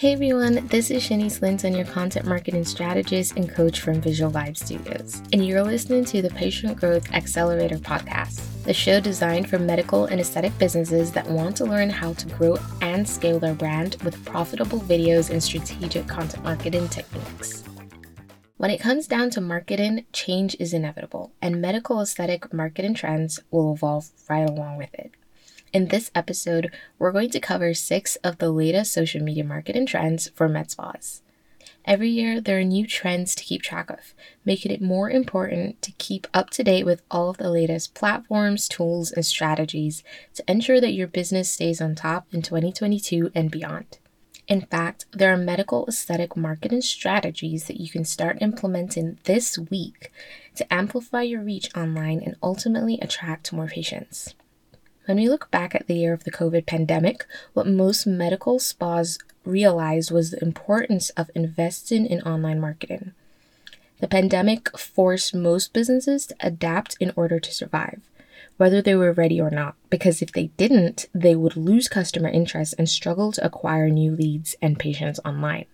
Hey 0.00 0.14
everyone, 0.14 0.66
this 0.68 0.90
is 0.90 1.02
Shanice 1.02 1.42
Linton, 1.42 1.74
your 1.74 1.84
content 1.84 2.24
marketing 2.24 2.64
strategist 2.64 3.36
and 3.36 3.50
coach 3.50 3.80
from 3.80 4.00
Visual 4.00 4.32
Vibe 4.32 4.56
Studios, 4.56 5.22
and 5.34 5.46
you're 5.46 5.62
listening 5.62 6.06
to 6.06 6.22
the 6.22 6.30
Patient 6.30 6.80
Growth 6.80 7.12
Accelerator 7.12 7.76
podcast, 7.76 8.40
the 8.64 8.72
show 8.72 8.98
designed 8.98 9.50
for 9.50 9.58
medical 9.58 10.06
and 10.06 10.18
aesthetic 10.18 10.56
businesses 10.56 11.12
that 11.12 11.28
want 11.28 11.54
to 11.58 11.66
learn 11.66 11.90
how 11.90 12.14
to 12.14 12.26
grow 12.28 12.56
and 12.80 13.06
scale 13.06 13.38
their 13.38 13.52
brand 13.52 13.96
with 14.02 14.24
profitable 14.24 14.80
videos 14.80 15.28
and 15.28 15.42
strategic 15.42 16.08
content 16.08 16.42
marketing 16.44 16.88
techniques. 16.88 17.62
When 18.56 18.70
it 18.70 18.80
comes 18.80 19.06
down 19.06 19.28
to 19.32 19.42
marketing, 19.42 20.06
change 20.14 20.56
is 20.58 20.72
inevitable, 20.72 21.34
and 21.42 21.60
medical 21.60 22.00
aesthetic 22.00 22.54
marketing 22.54 22.94
trends 22.94 23.38
will 23.50 23.74
evolve 23.74 24.08
right 24.30 24.48
along 24.48 24.78
with 24.78 24.94
it. 24.94 25.12
In 25.72 25.86
this 25.86 26.10
episode, 26.16 26.72
we're 26.98 27.12
going 27.12 27.30
to 27.30 27.38
cover 27.38 27.74
six 27.74 28.16
of 28.24 28.38
the 28.38 28.50
latest 28.50 28.92
social 28.92 29.22
media 29.22 29.44
marketing 29.44 29.86
trends 29.86 30.28
for 30.34 30.48
med 30.48 30.68
spas. 30.68 31.22
Every 31.84 32.08
year, 32.08 32.40
there 32.40 32.58
are 32.58 32.64
new 32.64 32.88
trends 32.88 33.36
to 33.36 33.44
keep 33.44 33.62
track 33.62 33.88
of, 33.88 34.12
making 34.44 34.72
it 34.72 34.82
more 34.82 35.08
important 35.08 35.80
to 35.82 35.92
keep 35.92 36.26
up 36.34 36.50
to 36.50 36.64
date 36.64 36.84
with 36.84 37.02
all 37.08 37.30
of 37.30 37.36
the 37.36 37.50
latest 37.50 37.94
platforms, 37.94 38.66
tools, 38.66 39.12
and 39.12 39.24
strategies 39.24 40.02
to 40.34 40.44
ensure 40.48 40.80
that 40.80 40.92
your 40.92 41.06
business 41.06 41.48
stays 41.48 41.80
on 41.80 41.94
top 41.94 42.26
in 42.32 42.42
2022 42.42 43.30
and 43.32 43.48
beyond. 43.48 43.98
In 44.48 44.62
fact, 44.62 45.06
there 45.12 45.32
are 45.32 45.36
medical 45.36 45.86
aesthetic 45.86 46.36
marketing 46.36 46.80
strategies 46.80 47.68
that 47.68 47.80
you 47.80 47.88
can 47.88 48.04
start 48.04 48.38
implementing 48.40 49.18
this 49.22 49.56
week 49.56 50.10
to 50.56 50.74
amplify 50.74 51.22
your 51.22 51.42
reach 51.42 51.70
online 51.76 52.20
and 52.24 52.34
ultimately 52.42 52.98
attract 53.00 53.52
more 53.52 53.68
patients. 53.68 54.34
When 55.10 55.16
we 55.16 55.28
look 55.28 55.50
back 55.50 55.74
at 55.74 55.88
the 55.88 55.96
year 55.96 56.12
of 56.12 56.22
the 56.22 56.30
COVID 56.30 56.66
pandemic, 56.66 57.26
what 57.52 57.66
most 57.66 58.06
medical 58.06 58.60
spas 58.60 59.18
realized 59.44 60.12
was 60.12 60.30
the 60.30 60.40
importance 60.40 61.10
of 61.16 61.32
investing 61.34 62.06
in 62.06 62.22
online 62.22 62.60
marketing. 62.60 63.10
The 63.98 64.06
pandemic 64.06 64.78
forced 64.78 65.34
most 65.34 65.72
businesses 65.72 66.28
to 66.28 66.36
adapt 66.38 66.96
in 67.00 67.12
order 67.16 67.40
to 67.40 67.52
survive, 67.52 67.98
whether 68.56 68.80
they 68.80 68.94
were 68.94 69.12
ready 69.12 69.40
or 69.40 69.50
not, 69.50 69.74
because 69.90 70.22
if 70.22 70.30
they 70.30 70.52
didn't, 70.56 71.06
they 71.12 71.34
would 71.34 71.56
lose 71.56 71.88
customer 71.88 72.28
interest 72.28 72.76
and 72.78 72.88
struggle 72.88 73.32
to 73.32 73.44
acquire 73.44 73.88
new 73.88 74.12
leads 74.12 74.54
and 74.62 74.78
patients 74.78 75.18
online. 75.24 75.64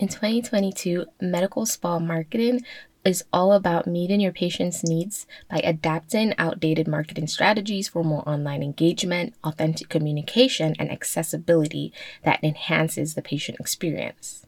In 0.00 0.08
2022, 0.08 1.06
medical 1.20 1.64
spa 1.64 2.00
marketing 2.00 2.64
is 3.04 3.24
all 3.32 3.52
about 3.52 3.86
meeting 3.86 4.20
your 4.20 4.32
patient's 4.32 4.84
needs 4.84 5.26
by 5.50 5.58
adapting 5.58 6.34
outdated 6.38 6.86
marketing 6.86 7.26
strategies 7.26 7.88
for 7.88 8.04
more 8.04 8.28
online 8.28 8.62
engagement, 8.62 9.34
authentic 9.44 9.88
communication, 9.88 10.74
and 10.78 10.90
accessibility 10.90 11.92
that 12.24 12.42
enhances 12.42 13.14
the 13.14 13.22
patient 13.22 13.58
experience. 13.60 14.44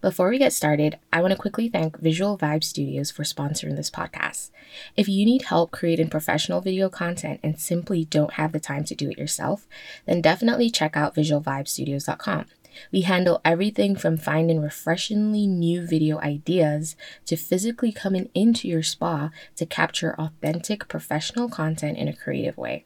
Before 0.00 0.28
we 0.28 0.38
get 0.38 0.52
started, 0.52 0.98
I 1.12 1.20
want 1.20 1.32
to 1.32 1.38
quickly 1.38 1.68
thank 1.68 1.98
Visual 1.98 2.38
Vibe 2.38 2.62
Studios 2.62 3.10
for 3.10 3.24
sponsoring 3.24 3.74
this 3.74 3.90
podcast. 3.90 4.50
If 4.96 5.08
you 5.08 5.24
need 5.24 5.42
help 5.42 5.72
creating 5.72 6.08
professional 6.08 6.60
video 6.60 6.88
content 6.88 7.40
and 7.42 7.58
simply 7.58 8.04
don't 8.04 8.34
have 8.34 8.52
the 8.52 8.60
time 8.60 8.84
to 8.84 8.94
do 8.94 9.10
it 9.10 9.18
yourself, 9.18 9.66
then 10.06 10.22
definitely 10.22 10.70
check 10.70 10.96
out 10.96 11.16
visualvibestudios.com. 11.16 12.46
We 12.92 13.02
handle 13.02 13.40
everything 13.44 13.96
from 13.96 14.16
finding 14.16 14.60
refreshingly 14.60 15.46
new 15.46 15.86
video 15.86 16.18
ideas 16.18 16.96
to 17.26 17.36
physically 17.36 17.92
coming 17.92 18.28
into 18.34 18.68
your 18.68 18.82
spa 18.82 19.30
to 19.56 19.66
capture 19.66 20.18
authentic 20.18 20.88
professional 20.88 21.48
content 21.48 21.98
in 21.98 22.08
a 22.08 22.16
creative 22.16 22.56
way. 22.56 22.84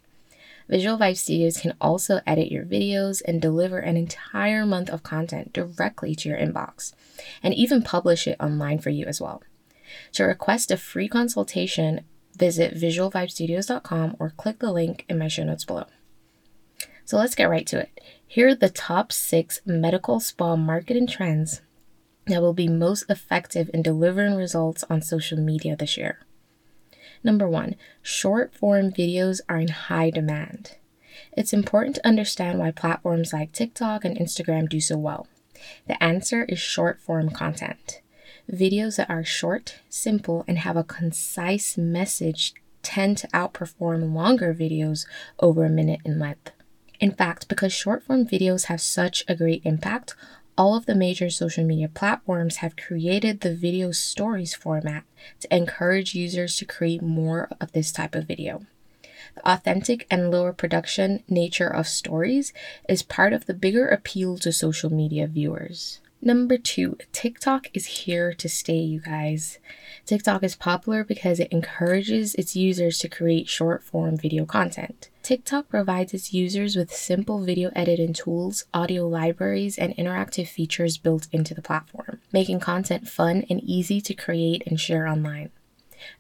Visual 0.69 0.97
Vibe 0.97 1.17
Studios 1.17 1.59
can 1.59 1.75
also 1.81 2.21
edit 2.27 2.51
your 2.51 2.65
videos 2.65 3.21
and 3.27 3.43
deliver 3.43 3.79
an 3.79 3.97
entire 3.97 4.65
month 4.65 4.89
of 4.89 5.03
content 5.03 5.53
directly 5.53 6.15
to 6.15 6.29
your 6.29 6.39
inbox, 6.39 6.93
and 7.43 7.53
even 7.55 7.83
publish 7.83 8.27
it 8.27 8.37
online 8.41 8.79
for 8.79 8.91
you 8.91 9.05
as 9.06 9.21
well. 9.21 9.43
To 10.12 10.25
request 10.25 10.71
a 10.71 10.77
free 10.77 11.09
consultation, 11.09 12.03
visit 12.37 12.75
visualvibestudios.com 12.75 14.16
or 14.19 14.31
click 14.37 14.61
the 14.61 14.72
link 14.72 15.05
in 15.09 15.19
my 15.19 15.28
show 15.28 15.45
notes 15.45 15.65
below. 15.65 15.84
So 17.05 17.17
let's 17.17 17.35
get 17.35 17.51
right 17.51 17.67
to 17.67 17.81
it. 17.81 18.01
Here 18.27 18.49
are 18.49 18.55
the 18.55 18.71
top 18.71 19.13
six 19.13 19.61
medical 19.67 20.21
spa 20.21 20.57
marketing 20.57 21.07
trends 21.07 21.61
that 22.27 22.41
will 22.41 22.55
be 22.55 22.69
most 22.69 23.05
effective 23.09 23.69
in 23.75 23.83
delivering 23.83 24.35
results 24.35 24.85
on 24.89 25.03
social 25.03 25.39
media 25.39 25.77
this 25.77 25.97
year. 25.97 26.21
Number 27.25 27.49
one, 27.49 27.77
short 28.01 28.55
form 28.55 28.91
videos 28.91 29.41
are 29.49 29.59
in 29.59 29.69
high 29.69 30.11
demand. 30.11 30.77
It's 31.37 31.53
important 31.53 31.97
to 31.97 32.07
understand 32.07 32.59
why 32.59 32.71
platforms 32.71 33.33
like 33.33 33.53
TikTok 33.53 34.05
and 34.05 34.17
Instagram 34.17 34.69
do 34.69 34.81
so 34.81 34.97
well. 34.97 35.27
The 35.87 36.03
answer 36.03 36.45
is 36.45 36.59
short 36.59 37.01
form 37.01 37.31
content. 37.31 38.01
Videos 38.51 38.97
that 38.97 39.11
are 39.11 39.25
short, 39.25 39.79
simple, 39.89 40.45
and 40.49 40.59
have 40.59 40.77
a 40.77 40.84
concise 40.84 41.79
message 41.79 42.55
tend 42.83 43.19
to 43.19 43.29
outperform 43.29 44.15
longer 44.15 44.53
videos 44.53 45.07
over 45.39 45.65
a 45.65 45.71
minute 45.71 46.01
in 46.05 46.19
length. 46.19 46.51
In 47.03 47.11
fact, 47.11 47.49
because 47.49 47.73
short 47.73 48.05
form 48.05 48.25
videos 48.25 48.67
have 48.67 48.81
such 48.81 49.25
a 49.27 49.35
great 49.35 49.63
impact, 49.65 50.15
all 50.57 50.77
of 50.77 50.87
the 50.87 50.95
major 50.95 51.31
social 51.31 51.65
media 51.65 51.89
platforms 51.89 52.59
have 52.59 52.77
created 52.77 53.41
the 53.41 53.57
video 53.57 53.91
stories 53.91 54.55
format 54.55 55.03
to 55.41 55.53
encourage 55.53 56.15
users 56.15 56.57
to 56.59 56.65
create 56.65 57.03
more 57.03 57.49
of 57.61 57.73
this 57.73 57.91
type 57.91 58.15
of 58.15 58.29
video. 58.29 58.67
The 59.35 59.51
authentic 59.51 60.07
and 60.13 60.31
lower 60.31 60.53
production 60.53 61.25
nature 61.29 61.67
of 61.67 61.89
stories 61.89 62.53
is 62.89 63.03
part 63.03 63.33
of 63.33 63.47
the 63.47 63.55
bigger 63.55 63.89
appeal 63.89 64.39
to 64.39 64.53
social 64.53 64.93
media 64.93 65.27
viewers. 65.27 65.99
Number 66.21 66.57
two, 66.57 66.99
TikTok 67.11 67.67
is 67.75 68.05
here 68.05 68.33
to 68.34 68.49
stay, 68.49 68.79
you 68.79 69.01
guys. 69.01 69.59
TikTok 70.07 70.45
is 70.45 70.55
popular 70.55 71.03
because 71.03 71.41
it 71.41 71.51
encourages 71.51 72.37
its 72.37 72.55
users 72.55 72.99
to 72.99 73.09
create 73.09 73.49
short 73.49 73.83
form 73.83 74.17
video 74.17 74.45
content. 74.45 75.09
TikTok 75.22 75.69
provides 75.69 76.12
its 76.12 76.34
users 76.34 76.75
with 76.75 76.93
simple 76.93 77.44
video 77.44 77.71
editing 77.77 78.12
tools, 78.12 78.65
audio 78.75 79.06
libraries, 79.06 79.78
and 79.78 79.97
interactive 79.97 80.49
features 80.49 80.99
built 80.99 81.28
into 81.31 81.55
the 81.55 81.62
platform, 81.62 82.21
making 82.33 82.59
content 82.59 83.09
fun 83.09 83.44
and 83.49 83.62
easy 83.62 84.00
to 84.00 84.15
create 84.15 84.65
and 84.66 84.81
share 84.81 85.06
online. 85.06 85.50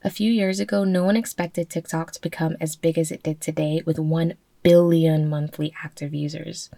A 0.04 0.10
few 0.10 0.30
years 0.30 0.60
ago, 0.60 0.84
no 0.84 1.02
one 1.02 1.16
expected 1.16 1.68
TikTok 1.68 2.12
to 2.12 2.20
become 2.20 2.56
as 2.60 2.76
big 2.76 2.96
as 2.96 3.10
it 3.10 3.24
did 3.24 3.40
today 3.40 3.82
with 3.84 3.98
1 3.98 4.34
billion 4.62 5.28
monthly 5.28 5.74
active 5.82 6.14
users. 6.14 6.70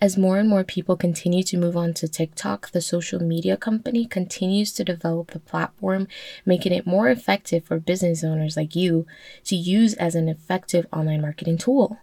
As 0.00 0.18
more 0.18 0.38
and 0.38 0.48
more 0.48 0.64
people 0.64 0.96
continue 0.96 1.44
to 1.44 1.56
move 1.56 1.76
on 1.76 1.94
to 1.94 2.08
TikTok, 2.08 2.72
the 2.72 2.80
social 2.80 3.20
media 3.22 3.56
company 3.56 4.04
continues 4.04 4.72
to 4.72 4.84
develop 4.84 5.30
the 5.30 5.38
platform, 5.38 6.08
making 6.44 6.72
it 6.72 6.86
more 6.86 7.08
effective 7.08 7.64
for 7.64 7.78
business 7.78 8.24
owners 8.24 8.56
like 8.56 8.74
you 8.74 9.06
to 9.44 9.54
use 9.54 9.94
as 9.94 10.14
an 10.16 10.28
effective 10.28 10.86
online 10.92 11.20
marketing 11.20 11.58
tool. 11.58 11.98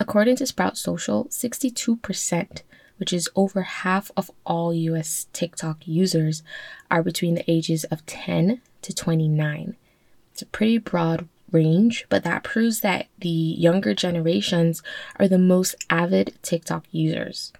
According 0.00 0.36
to 0.36 0.46
Sprout 0.46 0.78
Social, 0.78 1.26
62%, 1.26 2.62
which 2.96 3.12
is 3.12 3.28
over 3.36 3.62
half 3.62 4.10
of 4.16 4.30
all 4.46 4.72
US 4.72 5.26
TikTok 5.32 5.86
users, 5.86 6.42
are 6.90 7.02
between 7.02 7.34
the 7.34 7.50
ages 7.50 7.84
of 7.84 8.06
10 8.06 8.62
to 8.80 8.94
29. 8.94 9.76
It's 10.32 10.42
a 10.42 10.46
pretty 10.46 10.78
broad 10.78 11.28
range, 11.52 12.06
but 12.08 12.24
that 12.24 12.42
proves 12.42 12.80
that 12.80 13.06
the 13.18 13.28
younger 13.28 13.94
generations 13.94 14.82
are 15.16 15.28
the 15.28 15.38
most 15.38 15.74
avid 15.90 16.34
TikTok 16.42 16.84
users. 16.90 17.52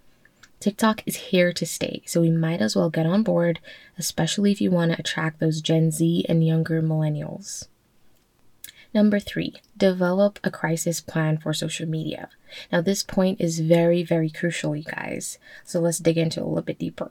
TikTok 0.60 1.02
is 1.06 1.16
here 1.16 1.52
to 1.52 1.66
stay, 1.66 2.02
so 2.06 2.20
we 2.20 2.30
might 2.30 2.60
as 2.60 2.76
well 2.76 2.88
get 2.88 3.06
on 3.06 3.22
board, 3.22 3.58
especially 3.98 4.52
if 4.52 4.60
you 4.60 4.70
want 4.70 4.92
to 4.92 4.98
attract 4.98 5.40
those 5.40 5.60
Gen 5.60 5.90
Z 5.90 6.24
and 6.28 6.46
younger 6.46 6.80
millennials. 6.80 7.66
Number 8.94 9.18
three, 9.18 9.54
develop 9.76 10.38
a 10.44 10.50
crisis 10.50 11.00
plan 11.00 11.38
for 11.38 11.52
social 11.52 11.88
media. 11.88 12.28
Now, 12.70 12.80
this 12.80 13.02
point 13.02 13.40
is 13.40 13.60
very, 13.60 14.02
very 14.02 14.30
crucial, 14.30 14.76
you 14.76 14.84
guys. 14.84 15.38
So 15.64 15.80
let's 15.80 15.98
dig 15.98 16.18
into 16.18 16.40
a 16.40 16.44
little 16.44 16.62
bit 16.62 16.78
deeper. 16.78 17.10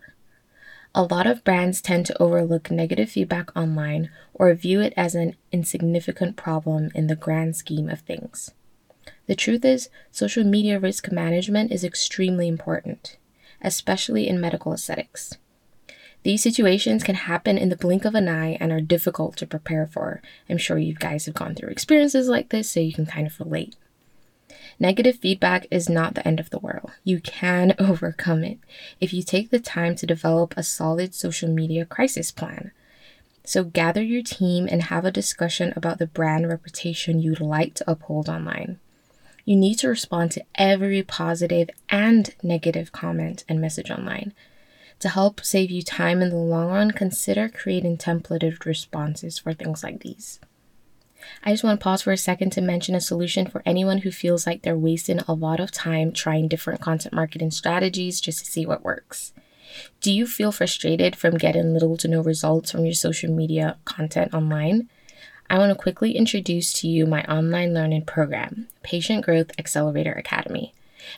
A 0.93 1.03
lot 1.03 1.25
of 1.25 1.45
brands 1.45 1.81
tend 1.81 2.05
to 2.07 2.21
overlook 2.21 2.69
negative 2.69 3.11
feedback 3.11 3.55
online 3.55 4.09
or 4.33 4.53
view 4.53 4.81
it 4.81 4.93
as 4.97 5.15
an 5.15 5.37
insignificant 5.51 6.35
problem 6.35 6.91
in 6.93 7.07
the 7.07 7.15
grand 7.15 7.55
scheme 7.55 7.89
of 7.89 8.01
things. 8.01 8.51
The 9.25 9.35
truth 9.35 9.63
is, 9.63 9.89
social 10.11 10.43
media 10.43 10.79
risk 10.79 11.09
management 11.09 11.71
is 11.71 11.85
extremely 11.85 12.49
important, 12.49 13.15
especially 13.61 14.27
in 14.27 14.41
medical 14.41 14.73
aesthetics. 14.73 15.37
These 16.23 16.43
situations 16.43 17.03
can 17.03 17.15
happen 17.15 17.57
in 17.57 17.69
the 17.69 17.77
blink 17.77 18.03
of 18.03 18.13
an 18.13 18.27
eye 18.27 18.57
and 18.59 18.71
are 18.73 18.81
difficult 18.81 19.37
to 19.37 19.47
prepare 19.47 19.87
for. 19.87 20.21
I'm 20.49 20.57
sure 20.57 20.77
you 20.77 20.93
guys 20.93 21.25
have 21.25 21.35
gone 21.35 21.55
through 21.55 21.69
experiences 21.69 22.27
like 22.27 22.49
this, 22.49 22.69
so 22.69 22.81
you 22.81 22.93
can 22.93 23.05
kind 23.05 23.25
of 23.25 23.39
relate. 23.39 23.75
Negative 24.81 25.15
feedback 25.15 25.67
is 25.69 25.89
not 25.89 26.15
the 26.15 26.27
end 26.27 26.39
of 26.39 26.49
the 26.49 26.57
world. 26.57 26.89
You 27.03 27.21
can 27.21 27.75
overcome 27.79 28.43
it 28.43 28.57
if 28.99 29.13
you 29.13 29.21
take 29.21 29.51
the 29.51 29.59
time 29.59 29.95
to 29.97 30.07
develop 30.07 30.55
a 30.57 30.63
solid 30.63 31.13
social 31.13 31.49
media 31.49 31.85
crisis 31.85 32.31
plan. 32.31 32.71
So, 33.43 33.63
gather 33.63 34.01
your 34.01 34.23
team 34.23 34.67
and 34.67 34.81
have 34.81 35.05
a 35.05 35.11
discussion 35.11 35.71
about 35.75 35.99
the 35.99 36.07
brand 36.07 36.49
reputation 36.49 37.21
you'd 37.21 37.39
like 37.39 37.75
to 37.75 37.91
uphold 37.91 38.27
online. 38.27 38.79
You 39.45 39.55
need 39.55 39.75
to 39.75 39.87
respond 39.87 40.31
to 40.31 40.45
every 40.55 41.03
positive 41.03 41.69
and 41.89 42.33
negative 42.41 42.91
comment 42.91 43.45
and 43.47 43.61
message 43.61 43.91
online. 43.91 44.33
To 45.01 45.09
help 45.09 45.45
save 45.45 45.69
you 45.69 45.83
time 45.83 46.23
in 46.23 46.31
the 46.31 46.37
long 46.37 46.71
run, 46.71 46.89
consider 46.89 47.49
creating 47.49 47.99
templated 47.99 48.65
responses 48.65 49.37
for 49.37 49.53
things 49.53 49.83
like 49.83 49.99
these. 49.99 50.39
I 51.43 51.51
just 51.51 51.63
want 51.63 51.79
to 51.79 51.83
pause 51.83 52.01
for 52.01 52.11
a 52.11 52.17
second 52.17 52.51
to 52.51 52.61
mention 52.61 52.95
a 52.95 53.01
solution 53.01 53.47
for 53.47 53.61
anyone 53.65 53.99
who 53.99 54.11
feels 54.11 54.45
like 54.45 54.61
they're 54.61 54.77
wasting 54.77 55.19
a 55.27 55.33
lot 55.33 55.59
of 55.59 55.71
time 55.71 56.11
trying 56.11 56.47
different 56.47 56.81
content 56.81 57.13
marketing 57.13 57.51
strategies 57.51 58.21
just 58.21 58.39
to 58.39 58.45
see 58.45 58.65
what 58.65 58.83
works. 58.83 59.33
Do 60.01 60.11
you 60.11 60.27
feel 60.27 60.51
frustrated 60.51 61.15
from 61.15 61.37
getting 61.37 61.73
little 61.73 61.97
to 61.97 62.07
no 62.07 62.21
results 62.21 62.71
from 62.71 62.85
your 62.85 62.93
social 62.93 63.33
media 63.33 63.77
content 63.85 64.33
online? 64.33 64.89
I 65.49 65.57
want 65.57 65.69
to 65.69 65.81
quickly 65.81 66.13
introduce 66.13 66.71
to 66.79 66.87
you 66.87 67.05
my 67.05 67.23
online 67.25 67.73
learning 67.73 68.05
program, 68.05 68.67
Patient 68.83 69.25
Growth 69.25 69.51
Accelerator 69.57 70.13
Academy. 70.13 70.73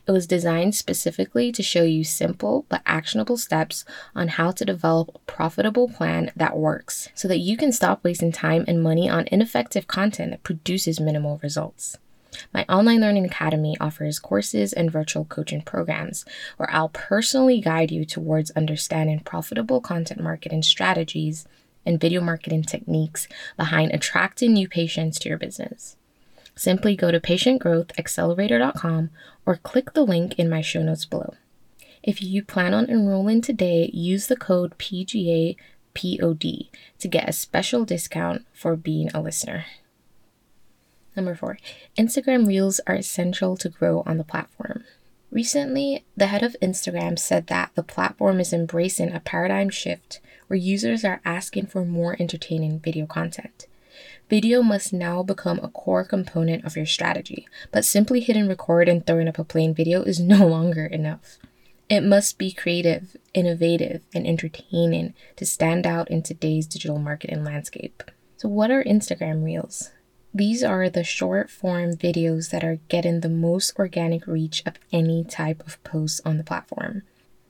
It 0.07 0.11
was 0.11 0.27
designed 0.27 0.75
specifically 0.75 1.51
to 1.51 1.63
show 1.63 1.83
you 1.83 2.03
simple 2.03 2.65
but 2.69 2.81
actionable 2.85 3.37
steps 3.37 3.85
on 4.15 4.27
how 4.29 4.51
to 4.51 4.65
develop 4.65 5.11
a 5.13 5.19
profitable 5.19 5.89
plan 5.89 6.31
that 6.35 6.57
works 6.57 7.09
so 7.13 7.27
that 7.27 7.39
you 7.39 7.57
can 7.57 7.71
stop 7.71 8.03
wasting 8.03 8.31
time 8.31 8.65
and 8.67 8.81
money 8.81 9.09
on 9.09 9.27
ineffective 9.31 9.87
content 9.87 10.31
that 10.31 10.43
produces 10.43 10.99
minimal 10.99 11.39
results. 11.43 11.97
My 12.53 12.65
online 12.67 13.01
learning 13.01 13.25
academy 13.25 13.75
offers 13.79 14.19
courses 14.19 14.73
and 14.73 14.91
virtual 14.91 15.25
coaching 15.25 15.61
programs 15.61 16.25
where 16.57 16.69
I'll 16.71 16.89
personally 16.89 17.61
guide 17.61 17.91
you 17.91 18.05
towards 18.05 18.51
understanding 18.51 19.19
profitable 19.19 19.81
content 19.81 20.21
marketing 20.21 20.63
strategies 20.63 21.45
and 21.85 21.99
video 21.99 22.21
marketing 22.21 22.63
techniques 22.63 23.27
behind 23.57 23.91
attracting 23.91 24.53
new 24.53 24.67
patients 24.67 25.19
to 25.19 25.29
your 25.29 25.37
business. 25.37 25.97
Simply 26.55 26.95
go 26.95 27.11
to 27.11 27.19
patientgrowthaccelerator.com 27.19 29.09
or 29.45 29.55
click 29.57 29.93
the 29.93 30.05
link 30.05 30.37
in 30.37 30.49
my 30.49 30.61
show 30.61 30.83
notes 30.83 31.05
below. 31.05 31.33
If 32.03 32.21
you 32.21 32.43
plan 32.43 32.73
on 32.73 32.89
enrolling 32.89 33.41
today, 33.41 33.89
use 33.93 34.27
the 34.27 34.35
code 34.35 34.77
PGAPOD 34.77 35.57
to 36.99 37.07
get 37.07 37.29
a 37.29 37.33
special 37.33 37.85
discount 37.85 38.45
for 38.53 38.75
being 38.75 39.09
a 39.13 39.21
listener. 39.21 39.65
Number 41.15 41.35
four, 41.35 41.57
Instagram 41.97 42.47
Reels 42.47 42.79
are 42.87 42.95
essential 42.95 43.55
to 43.57 43.69
grow 43.69 44.03
on 44.05 44.17
the 44.17 44.23
platform. 44.23 44.83
Recently, 45.31 46.05
the 46.15 46.27
head 46.27 46.43
of 46.43 46.55
Instagram 46.61 47.17
said 47.17 47.47
that 47.47 47.71
the 47.75 47.83
platform 47.83 48.39
is 48.39 48.53
embracing 48.53 49.11
a 49.11 49.19
paradigm 49.19 49.69
shift 49.69 50.19
where 50.47 50.57
users 50.57 51.03
are 51.03 51.21
asking 51.25 51.67
for 51.67 51.85
more 51.85 52.15
entertaining 52.19 52.79
video 52.79 53.05
content. 53.05 53.65
Video 54.29 54.61
must 54.61 54.93
now 54.93 55.21
become 55.21 55.59
a 55.61 55.67
core 55.67 56.03
component 56.03 56.63
of 56.65 56.75
your 56.75 56.85
strategy, 56.85 57.47
but 57.71 57.85
simply 57.85 58.19
hitting 58.19 58.47
record 58.47 58.87
and 58.87 59.05
throwing 59.05 59.27
up 59.27 59.37
a 59.37 59.43
plain 59.43 59.73
video 59.73 60.01
is 60.01 60.19
no 60.35 60.47
longer 60.47 60.85
enough. 60.85 61.37
It 61.89 62.01
must 62.01 62.37
be 62.37 62.51
creative, 62.51 63.17
innovative, 63.33 64.01
and 64.15 64.25
entertaining 64.25 65.13
to 65.35 65.45
stand 65.45 65.85
out 65.85 66.09
in 66.09 66.23
today's 66.23 66.65
digital 66.65 66.97
marketing 66.97 67.43
landscape. 67.43 68.03
So, 68.37 68.47
what 68.49 68.71
are 68.71 68.83
Instagram 68.83 69.43
Reels? 69.43 69.91
These 70.33 70.63
are 70.63 70.89
the 70.89 71.03
short 71.03 71.51
form 71.51 71.93
videos 71.93 72.49
that 72.49 72.63
are 72.63 72.79
getting 72.87 73.19
the 73.19 73.29
most 73.29 73.77
organic 73.77 74.25
reach 74.25 74.63
of 74.65 74.79
any 74.91 75.23
type 75.23 75.61
of 75.67 75.83
post 75.83 76.21
on 76.25 76.37
the 76.37 76.43
platform. 76.43 77.03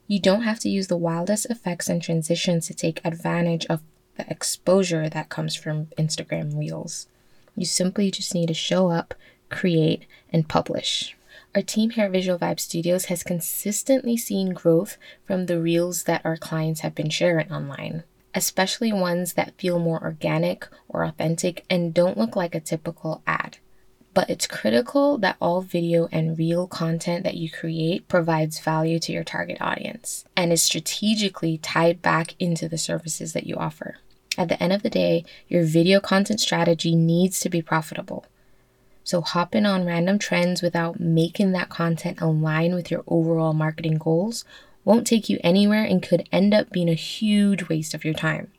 You 0.07 0.19
don't 0.19 0.41
have 0.41 0.59
to 0.59 0.69
use 0.69 0.87
the 0.87 0.97
wildest 0.97 1.45
effects 1.45 1.87
and 1.87 2.01
transitions 2.01 2.67
to 2.67 2.73
take 2.73 2.99
advantage 3.05 3.65
of 3.67 3.81
the 4.17 4.29
exposure 4.29 5.09
that 5.09 5.29
comes 5.29 5.55
from 5.55 5.87
Instagram 5.97 6.57
Reels. 6.57 7.07
You 7.55 7.65
simply 7.65 8.11
just 8.11 8.33
need 8.33 8.47
to 8.47 8.53
show 8.53 8.89
up, 8.89 9.13
create, 9.49 10.05
and 10.31 10.47
publish. 10.47 11.15
Our 11.55 11.61
team 11.61 11.91
here 11.91 12.05
at 12.05 12.11
Visual 12.11 12.39
Vibe 12.39 12.59
Studios 12.59 13.05
has 13.05 13.23
consistently 13.23 14.17
seen 14.17 14.53
growth 14.53 14.97
from 15.25 15.45
the 15.45 15.59
reels 15.59 16.03
that 16.03 16.25
our 16.25 16.37
clients 16.37 16.81
have 16.81 16.95
been 16.95 17.11
sharing 17.11 17.51
online, 17.51 18.03
especially 18.33 18.91
ones 18.91 19.33
that 19.33 19.57
feel 19.59 19.77
more 19.77 20.01
organic 20.01 20.67
or 20.87 21.03
authentic 21.03 21.63
and 21.69 21.93
don't 21.93 22.17
look 22.17 22.35
like 22.35 22.55
a 22.55 22.59
typical 22.59 23.21
ad 23.27 23.57
but 24.13 24.29
it's 24.29 24.45
critical 24.47 25.17
that 25.17 25.37
all 25.41 25.61
video 25.61 26.07
and 26.11 26.37
reel 26.37 26.67
content 26.67 27.23
that 27.23 27.35
you 27.35 27.49
create 27.49 28.07
provides 28.07 28.59
value 28.59 28.99
to 28.99 29.11
your 29.11 29.23
target 29.23 29.57
audience 29.59 30.25
and 30.35 30.51
is 30.51 30.61
strategically 30.61 31.57
tied 31.57 32.01
back 32.01 32.35
into 32.39 32.69
the 32.69 32.77
services 32.77 33.33
that 33.33 33.47
you 33.47 33.55
offer. 33.55 33.97
At 34.37 34.49
the 34.49 34.61
end 34.61 34.73
of 34.73 34.83
the 34.83 34.89
day, 34.89 35.25
your 35.47 35.63
video 35.63 35.99
content 35.99 36.39
strategy 36.39 36.95
needs 36.95 37.39
to 37.41 37.49
be 37.49 37.61
profitable. 37.61 38.25
So, 39.03 39.21
hopping 39.21 39.65
on 39.65 39.85
random 39.85 40.17
trends 40.17 40.61
without 40.61 40.99
making 40.99 41.51
that 41.51 41.69
content 41.69 42.21
align 42.21 42.73
with 42.73 42.89
your 42.89 43.03
overall 43.05 43.53
marketing 43.53 43.97
goals 43.97 44.45
won't 44.85 45.07
take 45.07 45.29
you 45.29 45.39
anywhere 45.43 45.83
and 45.83 46.01
could 46.01 46.27
end 46.31 46.53
up 46.53 46.71
being 46.71 46.89
a 46.89 46.93
huge 46.93 47.67
waste 47.67 47.93
of 47.93 48.05
your 48.05 48.13
time. 48.13 48.51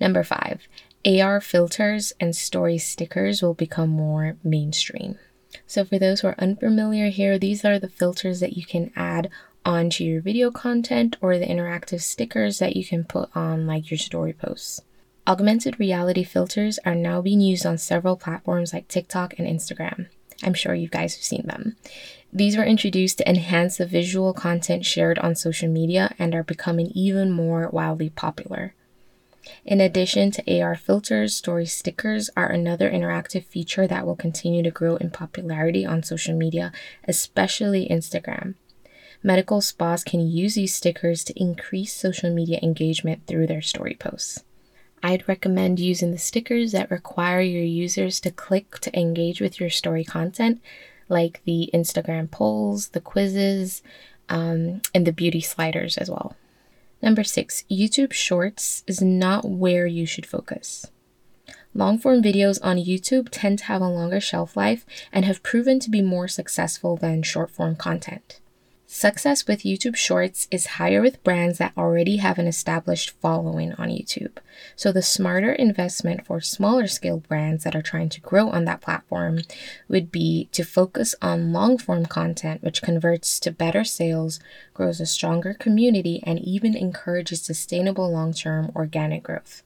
Number 0.00 0.24
five, 0.24 0.66
AR 1.04 1.40
filters 1.40 2.12
and 2.20 2.34
story 2.36 2.78
stickers 2.78 3.42
will 3.42 3.54
become 3.54 3.90
more 3.90 4.36
mainstream. 4.44 5.18
So, 5.66 5.84
for 5.84 5.98
those 5.98 6.20
who 6.20 6.28
are 6.28 6.36
unfamiliar 6.38 7.08
here, 7.08 7.38
these 7.38 7.64
are 7.64 7.78
the 7.78 7.88
filters 7.88 8.40
that 8.40 8.56
you 8.56 8.64
can 8.64 8.92
add 8.94 9.28
onto 9.64 10.04
your 10.04 10.20
video 10.20 10.50
content 10.50 11.16
or 11.20 11.38
the 11.38 11.46
interactive 11.46 12.02
stickers 12.02 12.58
that 12.58 12.76
you 12.76 12.84
can 12.84 13.04
put 13.04 13.34
on 13.36 13.66
like 13.66 13.90
your 13.90 13.98
story 13.98 14.32
posts. 14.32 14.80
Augmented 15.26 15.78
reality 15.78 16.24
filters 16.24 16.78
are 16.84 16.94
now 16.94 17.20
being 17.20 17.40
used 17.40 17.66
on 17.66 17.78
several 17.78 18.16
platforms 18.16 18.72
like 18.72 18.88
TikTok 18.88 19.38
and 19.38 19.46
Instagram. 19.46 20.06
I'm 20.42 20.54
sure 20.54 20.74
you 20.74 20.88
guys 20.88 21.14
have 21.14 21.24
seen 21.24 21.46
them. 21.46 21.76
These 22.32 22.56
were 22.56 22.64
introduced 22.64 23.18
to 23.18 23.28
enhance 23.28 23.76
the 23.76 23.86
visual 23.86 24.32
content 24.32 24.84
shared 24.84 25.18
on 25.18 25.36
social 25.36 25.68
media 25.68 26.14
and 26.18 26.34
are 26.34 26.42
becoming 26.42 26.86
even 26.94 27.30
more 27.30 27.68
wildly 27.70 28.10
popular. 28.10 28.74
In 29.64 29.80
addition 29.80 30.30
to 30.32 30.60
AR 30.60 30.76
filters, 30.76 31.34
story 31.34 31.66
stickers 31.66 32.30
are 32.36 32.48
another 32.48 32.90
interactive 32.90 33.44
feature 33.44 33.86
that 33.86 34.06
will 34.06 34.16
continue 34.16 34.62
to 34.62 34.70
grow 34.70 34.96
in 34.96 35.10
popularity 35.10 35.84
on 35.84 36.02
social 36.02 36.36
media, 36.36 36.72
especially 37.08 37.88
Instagram. 37.88 38.54
Medical 39.22 39.60
spas 39.60 40.02
can 40.02 40.20
use 40.20 40.54
these 40.54 40.74
stickers 40.74 41.22
to 41.24 41.40
increase 41.40 41.92
social 41.92 42.32
media 42.32 42.58
engagement 42.62 43.26
through 43.26 43.46
their 43.46 43.62
story 43.62 43.94
posts. 43.94 44.44
I'd 45.02 45.28
recommend 45.28 45.80
using 45.80 46.12
the 46.12 46.18
stickers 46.18 46.72
that 46.72 46.90
require 46.90 47.40
your 47.40 47.64
users 47.64 48.20
to 48.20 48.30
click 48.30 48.78
to 48.80 48.98
engage 48.98 49.40
with 49.40 49.58
your 49.58 49.70
story 49.70 50.04
content, 50.04 50.60
like 51.08 51.40
the 51.44 51.70
Instagram 51.74 52.30
polls, 52.30 52.88
the 52.88 53.00
quizzes, 53.00 53.82
um, 54.28 54.80
and 54.94 55.06
the 55.06 55.12
beauty 55.12 55.40
sliders 55.40 55.96
as 55.98 56.08
well. 56.08 56.36
Number 57.02 57.24
six, 57.24 57.64
YouTube 57.68 58.12
Shorts 58.12 58.84
is 58.86 59.02
not 59.02 59.44
where 59.44 59.86
you 59.86 60.06
should 60.06 60.24
focus. 60.24 60.86
Long 61.74 61.98
form 61.98 62.22
videos 62.22 62.60
on 62.62 62.76
YouTube 62.76 63.28
tend 63.30 63.58
to 63.60 63.64
have 63.64 63.82
a 63.82 63.88
longer 63.88 64.20
shelf 64.20 64.56
life 64.56 64.86
and 65.12 65.24
have 65.24 65.42
proven 65.42 65.80
to 65.80 65.90
be 65.90 66.00
more 66.00 66.28
successful 66.28 66.96
than 66.96 67.22
short 67.22 67.50
form 67.50 67.74
content. 67.74 68.38
Success 68.94 69.46
with 69.46 69.62
YouTube 69.62 69.96
Shorts 69.96 70.46
is 70.50 70.76
higher 70.76 71.00
with 71.00 71.24
brands 71.24 71.56
that 71.56 71.72
already 71.78 72.18
have 72.18 72.38
an 72.38 72.46
established 72.46 73.12
following 73.22 73.72
on 73.72 73.88
YouTube. 73.88 74.36
So, 74.76 74.92
the 74.92 75.00
smarter 75.00 75.50
investment 75.50 76.26
for 76.26 76.42
smaller 76.42 76.86
scale 76.86 77.16
brands 77.16 77.64
that 77.64 77.74
are 77.74 77.80
trying 77.80 78.10
to 78.10 78.20
grow 78.20 78.50
on 78.50 78.66
that 78.66 78.82
platform 78.82 79.38
would 79.88 80.12
be 80.12 80.50
to 80.52 80.62
focus 80.62 81.14
on 81.22 81.54
long 81.54 81.78
form 81.78 82.04
content, 82.04 82.62
which 82.62 82.82
converts 82.82 83.40
to 83.40 83.50
better 83.50 83.82
sales, 83.82 84.40
grows 84.74 85.00
a 85.00 85.06
stronger 85.06 85.54
community, 85.54 86.22
and 86.24 86.38
even 86.40 86.76
encourages 86.76 87.40
sustainable 87.40 88.12
long 88.12 88.34
term 88.34 88.70
organic 88.76 89.22
growth. 89.22 89.62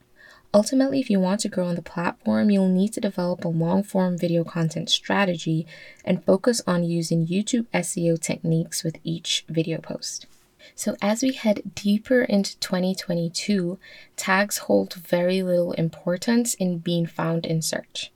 Ultimately, 0.57 1.01
if 1.01 1.11
you 1.11 1.21
want 1.21 1.41
to 1.41 1.51
grow 1.51 1.67
on 1.67 1.75
the 1.75 1.83
platform, 1.83 2.49
you'll 2.49 2.71
need 2.71 2.95
to 2.95 3.01
develop 3.01 3.45
a 3.45 3.49
long 3.49 3.83
form 3.83 4.17
video 4.17 4.43
content 4.43 4.89
strategy 4.89 5.67
and 6.03 6.25
focus 6.25 6.63
on 6.67 6.83
using 6.83 7.27
YouTube 7.27 7.67
SEO 7.75 8.19
techniques 8.19 8.83
with 8.83 8.97
each 9.05 9.45
video 9.51 9.77
post. 9.77 10.25
So, 10.75 10.97
as 11.03 11.23
we 11.23 11.33
head 11.33 11.75
deeper 11.75 12.23
into 12.23 12.59
2022, 12.61 13.79
tags 14.17 14.57
hold 14.65 14.95
very 14.95 15.43
little 15.43 15.73
importance 15.73 16.55
in 16.55 16.79
being 16.79 17.05
found 17.05 17.45
in 17.45 17.61
search. 17.61 18.11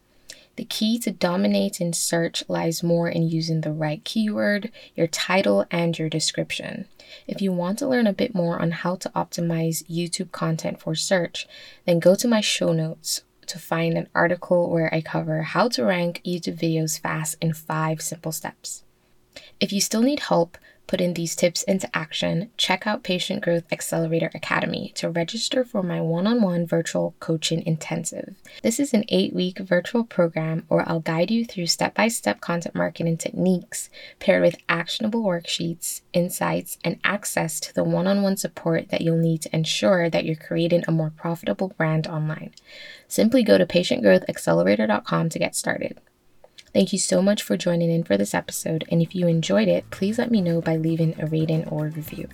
The 0.61 0.67
key 0.67 0.99
to 0.99 1.11
dominating 1.11 1.95
search 1.95 2.45
lies 2.47 2.83
more 2.83 3.09
in 3.09 3.23
using 3.23 3.63
the 3.63 3.73
right 3.73 4.05
keyword, 4.05 4.71
your 4.95 5.07
title, 5.07 5.65
and 5.71 5.99
your 5.99 6.11
description. 6.11 6.87
If 7.27 7.41
you 7.41 7.51
want 7.51 7.79
to 7.79 7.89
learn 7.89 8.07
a 8.07 8.13
bit 8.13 8.35
more 8.35 8.61
on 8.61 8.73
how 8.73 8.97
to 8.97 9.09
optimize 9.17 9.89
YouTube 9.89 10.33
content 10.33 10.79
for 10.79 10.95
search, 10.95 11.49
then 11.87 11.99
go 11.99 12.15
to 12.15 12.29
my 12.29 12.43
show 12.43 12.75
notes 12.75 13.23
to 13.47 13.59
find 13.59 13.97
an 13.97 14.11
article 14.15 14.69
where 14.69 14.95
I 14.95 15.01
cover 15.01 15.45
how 15.45 15.69
to 15.69 15.85
rank 15.87 16.21
YouTube 16.27 16.61
videos 16.61 17.01
fast 17.01 17.39
in 17.41 17.55
five 17.55 18.03
simple 18.03 18.31
steps. 18.31 18.85
If 19.61 19.73
you 19.73 19.81
still 19.81 20.03
need 20.03 20.21
help, 20.21 20.59
putting 20.91 21.15
these 21.15 21.37
tips 21.37 21.63
into 21.63 21.89
action, 21.97 22.51
check 22.57 22.85
out 22.85 23.05
Patient 23.05 23.45
Growth 23.45 23.63
Accelerator 23.71 24.29
Academy 24.35 24.91
to 24.97 25.09
register 25.09 25.65
for 25.65 25.85
my 25.85 26.01
one 26.01 26.27
on 26.27 26.43
one 26.43 26.67
virtual 26.67 27.15
coaching 27.21 27.65
intensive. 27.65 28.35
This 28.65 28.81
is 28.81 28.93
an 28.93 29.05
eight 29.09 29.33
week 29.33 29.61
virtual 29.61 30.03
program 30.03 30.65
where 30.67 30.87
I'll 30.89 30.99
guide 30.99 31.31
you 31.31 31.45
through 31.45 31.69
step 31.69 31.95
by 31.95 32.09
step 32.09 32.41
content 32.41 32.75
marketing 32.75 33.19
techniques 33.19 33.89
paired 34.19 34.43
with 34.43 34.57
actionable 34.69 35.23
worksheets, 35.23 36.01
insights, 36.13 36.77
and 36.83 36.99
access 37.05 37.61
to 37.61 37.73
the 37.73 37.85
one 37.85 38.09
on 38.09 38.23
one 38.23 38.37
support 38.37 38.89
that 38.89 39.01
you'll 39.01 39.17
need 39.17 39.43
to 39.43 39.55
ensure 39.55 40.11
that 40.11 40.25
you're 40.25 40.35
creating 40.35 40.83
a 40.89 40.93
more 40.93 41.13
profitable 41.17 41.69
brand 41.79 42.09
online. 42.09 42.51
Simply 43.07 43.45
go 43.45 43.59
to 43.59 43.65
patientgrowthaccelerator.com 43.65 45.29
to 45.29 45.39
get 45.39 45.55
started. 45.55 46.01
Thank 46.73 46.93
you 46.93 47.01
so 47.01 47.21
much 47.21 47.43
for 47.43 47.57
joining 47.57 47.91
in 47.91 48.05
for 48.05 48.17
this 48.17 48.33
episode, 48.33 48.85
and 48.93 49.03
if 49.03 49.13
you 49.15 49.27
enjoyed 49.27 49.67
it, 49.67 49.91
please 49.91 50.19
let 50.19 50.31
me 50.31 50.41
know 50.41 50.61
by 50.61 50.77
leaving 50.77 51.21
a 51.21 51.27
rating 51.27 51.67
or 51.69 51.87
review. 51.87 52.29